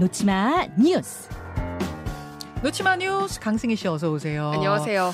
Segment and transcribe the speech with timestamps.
[0.00, 1.28] 놓치마 뉴스.
[2.62, 4.50] 놓치마 뉴스 강승희 씨 어서 오세요.
[4.54, 5.12] 안녕하세요.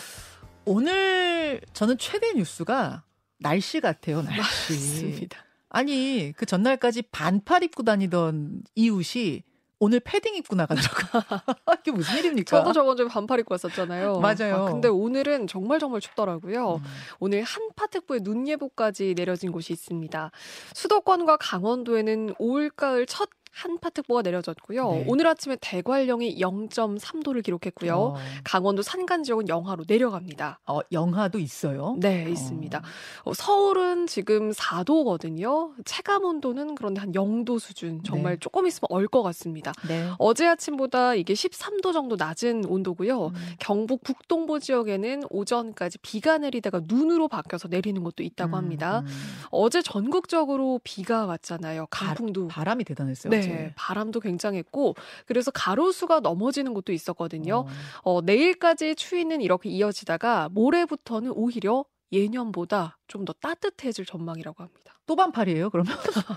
[0.65, 3.03] 오늘 저는 최대 뉴스가
[3.41, 4.23] 날씨 같아요.
[4.23, 4.39] 날씨.
[4.39, 5.45] 맞습니다.
[5.71, 9.43] 아니 그 전날까지 반팔 입고 다니던 이웃이
[9.81, 11.19] 오늘 패딩 입고 나간다고.
[11.81, 12.59] 이게 무슨 일입니까?
[12.59, 14.21] 저도 저번 주에 반팔 입고 왔었잖아요.
[14.21, 14.55] 맞아요.
[14.55, 16.77] 아, 근데 오늘은 정말 정말 춥더라고요.
[16.77, 16.85] 음.
[17.19, 20.31] 오늘 한파특보에 눈 예보까지 내려진 곳이 있습니다.
[20.75, 24.91] 수도권과 강원도에는 올 가을 첫 한 파특보가 내려졌고요.
[24.93, 25.05] 네.
[25.09, 27.97] 오늘 아침에 대관령이 0.3도를 기록했고요.
[27.97, 30.61] 어, 강원도 산간 지역은 영하로 내려갑니다.
[30.67, 31.97] 어, 영하도 있어요.
[31.99, 32.83] 네, 있습니다.
[33.25, 35.73] 어, 서울은 지금 4도거든요.
[35.87, 38.03] 체감 온도는 그런데 한 0도 수준.
[38.05, 38.41] 정말 네.
[38.41, 39.73] 조금 있으면 얼 것 같습니다.
[39.89, 40.11] 네.
[40.19, 43.29] 어제 아침보다 이게 13도 정도 낮은 온도고요.
[43.29, 43.35] 음.
[43.61, 49.01] 경북 북동부 지역에는 오전까지 비가 내리다가 눈으로 바뀌어서 내리는 곳도 있다고 음, 합니다.
[49.07, 49.07] 음.
[49.51, 51.87] 어제 전국적으로 비가 왔잖아요.
[51.91, 52.49] 강풍도.
[52.49, 53.31] 바 람이 대단했어요.
[53.31, 53.73] 네, 어제.
[53.77, 54.95] 바람도 굉장했고
[55.27, 57.67] 그래서 가로수가 넘어지는 곳도 있었거든요.
[58.03, 58.17] 어.
[58.17, 64.87] 어, 내일까지 추위는 이렇게 이어지다가 모레부터는 오히려 예년보다 좀 더 따뜻해질 전망이라고 합니다.
[65.07, 65.71] 또 반팔이에요?
[65.71, 65.97] 그러면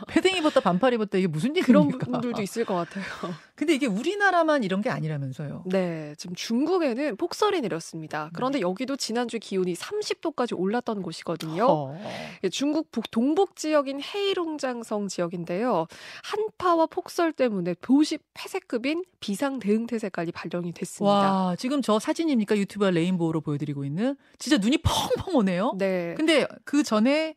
[0.09, 2.05] 패딩 입었다 반팔 입었다 이게 무슨 그런 일입니까?
[2.05, 3.03] 분들도 있을 것 같아요.
[3.55, 5.63] 근데 이게 우리나라만 이런 게 아니라면서요.
[5.65, 7.61] 네, 지금 중국에는 폭설이 네.
[7.61, 8.29] 내렸습니다.
[8.33, 11.65] 그런데 여기도 지난주 기온이 30도까지 올랐던 곳이거든요.
[11.67, 11.99] 어.
[12.43, 15.87] 예, 중국 북 동북 지역인 헤이룽장성 지역인데요.
[16.23, 21.13] 한파와 폭설 때문에 도시 폐쇄급인 비상 대응 태세까지 발령이 됐습니다.
[21.33, 22.55] 와, 지금 저 사진입니까?
[22.55, 25.73] 유튜브와 레인보우로 보여드리고 있는 진짜 눈이 펑펑 오네요.
[25.77, 27.35] 네, 근데 그 전에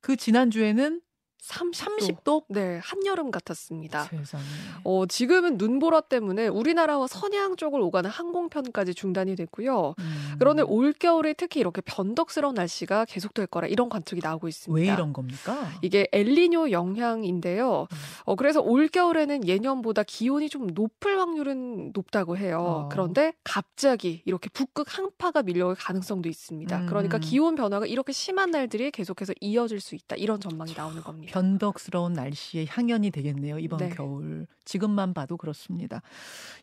[0.00, 1.00] 그 지난주에는
[1.42, 2.22] 30도.
[2.22, 2.44] 30도?
[2.48, 4.04] 네, 한여름 같았습니다.
[4.04, 4.42] 세상에.
[4.84, 9.94] 어, 지금은 눈보라 때문에 우리나라와 선양 쪽을 오가는 항공편까지 중단이 됐고요.
[9.98, 10.27] 음.
[10.38, 14.80] 그런데 올겨울에 특히 이렇게 변덕스러운 날씨가 계속될 거라 이런 관측이 나오고 있습니다.
[14.80, 15.68] 왜 이런 겁니까?
[15.82, 17.86] 이게 엘리뇨 영향인데요.
[17.90, 17.96] 음.
[18.24, 22.60] 어, 그래서 올겨울에는 예년보다 기온이 좀 높을 확률은 높다고 해요.
[22.60, 22.88] 어.
[22.90, 26.80] 그런데 갑자기 이렇게 북극 항파가 밀려올 가능성도 있습니다.
[26.80, 26.86] 음.
[26.86, 30.16] 그러니까 기온 변화가 이렇게 심한 날들이 계속해서 이어질 수 있다.
[30.16, 31.32] 이런 전망이 나오는 겁니다.
[31.32, 33.58] 변덕스러운 날씨의 향연이 되겠네요.
[33.58, 33.88] 이번 네.
[33.90, 34.46] 겨울.
[34.68, 36.02] 지금만 봐도 그렇습니다.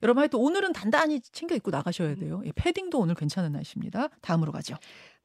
[0.03, 2.43] 여러분 하여튼 오늘은 단단히 챙겨 입고 나가셔야 돼요.
[2.45, 4.09] 이 패딩도 오늘 괜찮은 날씨 입니다.
[4.21, 4.75] 다음으로 가죠.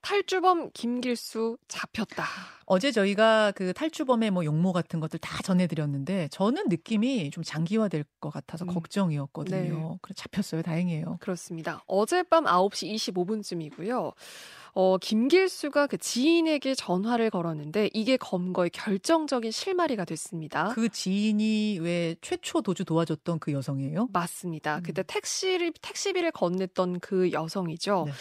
[0.03, 2.25] 탈주범 김길수 잡혔다.
[2.65, 8.31] 어제 저희가 그 탈주범의 뭐 용모 같은 것들 다 전해드렸는데 저는 느낌이 좀 장기화될 것
[8.31, 8.73] 같아서 음.
[8.73, 9.91] 걱정이었거든요.
[9.91, 9.99] 네.
[10.01, 10.63] 그래 잡혔어요.
[10.63, 11.19] 다행이에요.
[11.21, 11.83] 그렇습니다.
[11.87, 14.15] 어젯밤 9시 25분쯤이고요.
[14.73, 20.73] 어, 김길수가 그 지인에게 전화를 걸었는데 이게 검거의 결정적인 실마리가 됐습니다.
[20.75, 24.09] 그 지인이 왜 최초 도주 도와줬던 그 여성이에요?
[24.13, 24.79] 맞습니다.
[24.79, 24.83] 음.
[24.83, 28.05] 그때 택시를 택시비를 건넸던 그 여성이죠.
[28.07, 28.13] 네.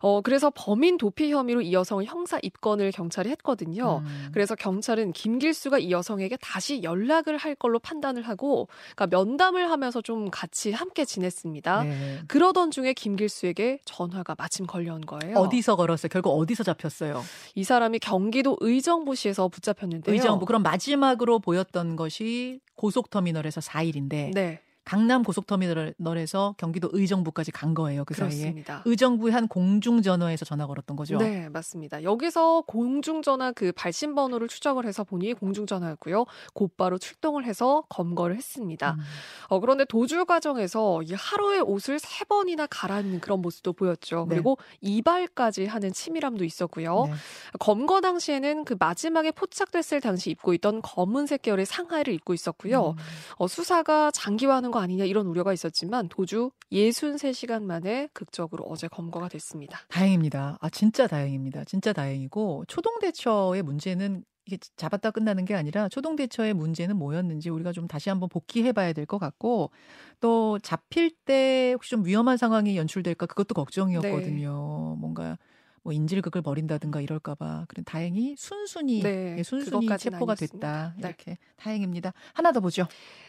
[0.00, 4.02] 어 그래서 범인 도피 혐의로 이 여성을 형사 입건을 경찰이 했거든요.
[4.04, 4.30] 음.
[4.32, 10.28] 그래서 경찰은 김길수가 이 여성에게 다시 연락을 할 걸로 판단을 하고 그러니까 면담을 하면서 좀
[10.30, 11.82] 같이 함께 지냈습니다.
[11.84, 12.20] 네.
[12.26, 15.36] 그러던 중에 김길수에게 전화가 마침 걸려온 거예요.
[15.36, 16.08] 어디서 걸었어요?
[16.08, 17.22] 결국 어디서 잡혔어요?
[17.54, 20.14] 이 사람이 경기도 의정부시에서 붙잡혔는데요.
[20.14, 20.46] 의정부.
[20.46, 28.04] 그럼 마지막으로 보였던 것이 고속터미널에서 4일인데 네, 강남 고속터미널에서 경기도 의정부까지 간 거예요.
[28.04, 28.30] 그 사이에.
[28.30, 28.82] 그렇습니다.
[28.84, 31.18] 의정부의 한 공중전화에서 전화 걸었던 거죠.
[31.18, 32.02] 네, 맞습니다.
[32.02, 36.24] 여기서 공중전화 그 발신 번호를 추적을 해서 보니 공중전화였고요.
[36.52, 38.92] 곧바로 출동을 해서 검거를 했습니다.
[38.92, 39.00] 음.
[39.48, 44.26] 어, 그런데 도주 과정에서 이 하루에 옷을 세 번이나 갈아입는 그런 모습도 보였죠.
[44.28, 44.34] 네.
[44.34, 47.04] 그리고 이발까지 하는 치밀함도 있었고요.
[47.06, 47.12] 네.
[47.60, 52.90] 검거 당시에는 그 마지막에 포착됐을 당시 입고 있던 검은색 계열의 상하이를 입고 있었고요.
[52.90, 52.96] 음.
[53.36, 59.78] 어, 수사가 장기화하는 거 아니냐 이런 우려가 있었지만 도주 63시간 만에 극적으로 어제 검거가 됐습니다.
[59.88, 60.58] 다행입니다.
[60.60, 61.62] 아 진짜 다행입니다.
[61.64, 67.70] 진짜 다행이고 초동 대처의 문제는 이게 잡았다 끝나는 게 아니라 초동 대처의 문제는 뭐였는지 우리가
[67.72, 69.70] 좀 다시 한번 복귀해 봐야 될 것 같고
[70.18, 74.96] 또 잡힐 때 혹시 좀 위험한 상황이 연출될까 그것도 걱정이었거든요.
[74.98, 75.38] 뭔가
[75.82, 77.66] 뭐 인질극을 벌인다든가 이럴까봐.
[77.68, 80.34] 그래 다행히 순순히 네, 예, 순순히 체포가.
[80.34, 80.94] 됐다.
[80.96, 81.08] 네.
[81.08, 82.12] 이렇게 다행입니다.
[82.34, 82.86] 하나 더 보죠.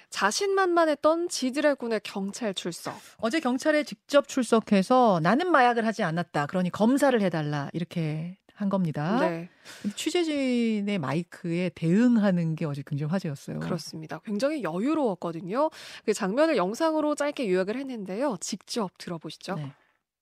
[0.09, 2.95] 자신만만했던 지드래곤의 경찰 출석.
[3.17, 6.45] 어제 경찰에 직접 출석해서 나는 마약을 하지 않았다.
[6.45, 9.19] 그러니 검사를 해달라 이렇게 한 겁니다.
[9.19, 9.49] 네,
[9.95, 13.59] 취재진의 마이크에 대응하는 게 어제 굉장히 화제였어요.
[13.59, 14.19] 그렇습니다.
[14.23, 15.71] 굉장히 여유로웠거든요.
[16.05, 18.37] 그 장면을 영상으로 짧게 요약을 했는데요.
[18.39, 19.55] 직접 들어보시죠.
[19.55, 19.71] 네.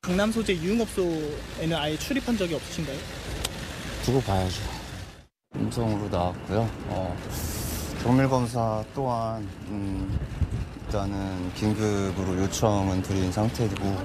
[0.01, 2.97] 강남 소재 유흥업소에는 아예 출입한 적이 없으신가요?
[4.03, 4.59] 두고 봐야죠.
[5.55, 6.67] 음성으로 나왔고요.
[6.87, 7.15] 어,
[8.01, 10.19] 정밀 검사 또한 음,
[10.85, 13.95] 일단은 긴급으로 요청은 드린 상태이고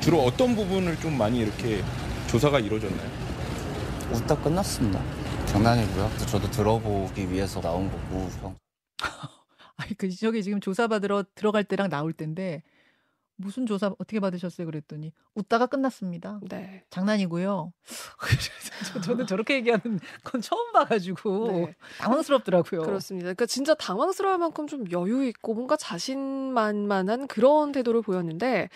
[0.00, 1.84] 주로 어떤 부분을 좀 많이 이렇게
[2.28, 3.10] 조사가 이루어졌나요?
[4.14, 5.02] 웃다 끝났습니다.
[5.44, 6.10] 장난이고요.
[6.26, 8.56] 저도 들어보기 위해서 나온 거고 형.
[9.02, 9.28] 아,
[9.76, 12.62] 아니 그 저기 지금 조사받으러 들어갈 때랑 나올 때인데
[13.36, 14.66] 무슨 조사 어떻게 받으셨어요?
[14.66, 16.40] 그랬더니 웃다가 끝났습니다.
[16.48, 16.84] 네.
[16.90, 17.72] 장난이고요.
[19.04, 21.74] 저는 저렇게 얘기하는 건 처음 봐가지고 네.
[21.98, 22.82] 당황스럽더라고요.
[22.82, 23.24] 그렇습니다.
[23.26, 28.68] 그러니까 진짜 당황스러울 만큼 좀 여유 있고 뭔가 자신만만한 그런 태도를 보였는데,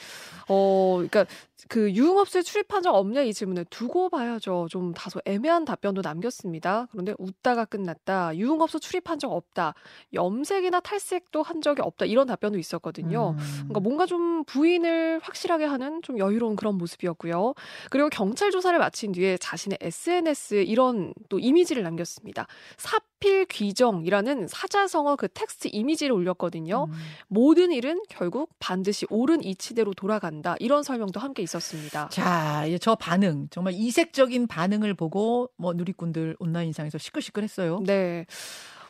[0.48, 1.26] 어, 그러니까
[1.68, 4.68] 그 유흥업소에 출입한 적 없냐 이 질문에 두고 봐야죠.
[4.70, 6.86] 좀 다소 애매한 답변도 남겼습니다.
[6.90, 8.36] 그런데 웃다가 끝났다.
[8.36, 9.74] 유흥업소 출입한 적 없다.
[10.14, 12.06] 염색이나 탈색도 한 적이 없다.
[12.06, 13.30] 이런 답변도 있었거든요.
[13.30, 13.36] 음.
[13.54, 17.54] 그러니까 뭔가 좀 부인을 확실하게 하는 좀 여유로운 그런 모습이었고요.
[17.90, 22.46] 그리고 경찰 조사를 마친 뒤에 자신의 SNS에 이런 또 이미지를 남겼습니다.
[22.78, 26.86] 사필 귀정이라는 사자성어 그 텍스트 이미지를 올렸거든요.
[26.88, 26.94] 음.
[27.28, 30.56] 모든 일은 결국 반드시 옳은 이치대로 돌아간다.
[30.60, 32.08] 이런 설명도 함께 있었습니다.
[32.08, 37.82] 자, 저 반응 정말 이색적인 반응을 보고 뭐 누리꾼들 온라인상에서 시끌시끌했어요.
[37.84, 38.24] 네.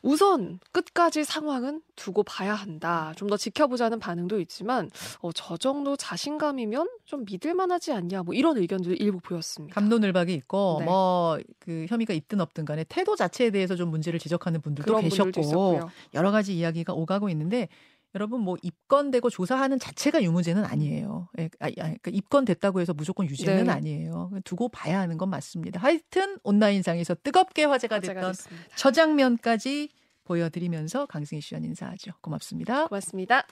[0.02, 3.12] 우선 끝까지 상황은 두고 봐야 한다.
[3.16, 4.90] 좀 더 지켜보자는 반응도 있지만
[5.20, 8.22] 어, 저 정도 자신감이면 좀 믿을 만하지 않냐.
[8.22, 9.74] 뭐 이런 의견도 일부 보였습니다.
[9.74, 10.84] 감론을박이 있고 네.
[10.86, 15.80] 뭐그 혐의가 있든 없든 간에 태도 자체에 대해서 좀 문제를 지적하는 분들도 계셨고.
[16.14, 17.68] 여러 가지 이야기가 오가고 있는데
[18.14, 21.28] 여러분 뭐 입건되고 조사하는 자체가 유무죄는 아니에요.
[21.38, 23.70] 예, 아, 아, 그러니까 입건됐다고 해서 무조건 유죄는 네.
[23.70, 24.30] 아니에요.
[24.44, 25.80] 두고 봐야 하는 건 맞습니다.
[25.80, 28.66] 하여튼 온라인상에서 뜨겁게 화제가 화제가 됐던 됐습니다.
[28.76, 29.90] 저 장면까지
[30.24, 32.12] 보여드리면서 강승희 씨와 인사하죠.
[32.20, 32.86] 고맙습니다.
[32.86, 33.46] 고맙습니다.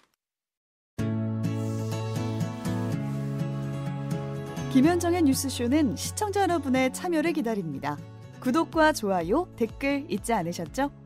[4.72, 7.96] 김현정의 뉴스쇼는 시청자 여러분의 참여를 기다립니다.
[8.40, 11.05] 구독과 좋아요, 댓글 잊지 않으셨죠?